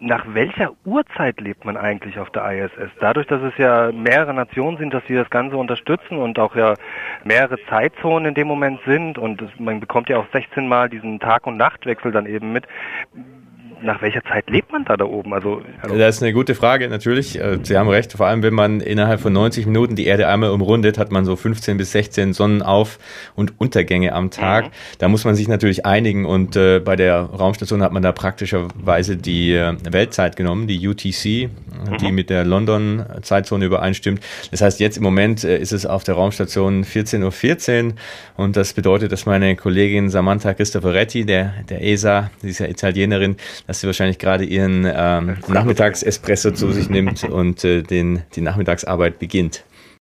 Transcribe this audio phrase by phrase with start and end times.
[0.00, 2.90] nach welcher Uhrzeit lebt man eigentlich auf der ISS?
[3.00, 6.74] Dadurch, dass es ja mehrere Nationen sind, dass sie das Ganze unterstützen und auch ja
[7.24, 11.46] mehrere Zeitzonen in dem Moment sind und man bekommt ja auch 16 Mal diesen Tag-
[11.46, 12.66] und Nachtwechsel dann eben mit
[13.86, 15.32] nach welcher Zeit lebt man da da oben?
[15.32, 15.96] Also, hallo.
[15.96, 17.38] Das ist eine gute Frage, natürlich.
[17.40, 18.12] Äh, Sie haben recht.
[18.12, 21.36] Vor allem, wenn man innerhalb von 90 Minuten die Erde einmal umrundet, hat man so
[21.36, 22.98] 15 bis 16 Sonnenauf-
[23.34, 24.66] und Untergänge am Tag.
[24.66, 24.70] Mhm.
[24.98, 29.16] Da muss man sich natürlich einigen und äh, bei der Raumstation hat man da praktischerweise
[29.16, 31.48] die äh, Weltzeit genommen, die UTC,
[31.90, 31.98] mhm.
[31.98, 34.20] die mit der London-Zeitzone übereinstimmt.
[34.50, 37.92] Das heißt, jetzt im Moment äh, ist es auf der Raumstation 14.14 Uhr
[38.36, 43.36] und das bedeutet, dass meine Kollegin Samantha Cristoforetti, der, der ESA, dieser Italienerin,
[43.66, 49.18] dass sie wahrscheinlich gerade ihren ähm, Nachmittagsespresso zu sich nimmt und äh, den, die Nachmittagsarbeit
[49.18, 49.64] beginnt.